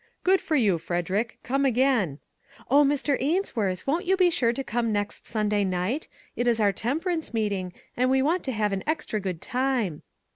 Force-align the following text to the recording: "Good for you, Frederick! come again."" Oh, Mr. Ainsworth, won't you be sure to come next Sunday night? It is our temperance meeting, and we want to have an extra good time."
"Good 0.23 0.41
for 0.41 0.55
you, 0.55 0.79
Frederick! 0.79 1.37
come 1.43 1.63
again."" 1.63 2.17
Oh, 2.71 2.83
Mr. 2.83 3.17
Ainsworth, 3.21 3.85
won't 3.85 4.05
you 4.07 4.17
be 4.17 4.31
sure 4.31 4.51
to 4.51 4.63
come 4.63 4.91
next 4.91 5.27
Sunday 5.27 5.63
night? 5.63 6.07
It 6.35 6.47
is 6.47 6.59
our 6.59 6.71
temperance 6.71 7.35
meeting, 7.35 7.71
and 7.95 8.09
we 8.09 8.23
want 8.23 8.43
to 8.45 8.51
have 8.51 8.73
an 8.73 8.83
extra 8.87 9.19
good 9.19 9.41
time." 9.43 10.01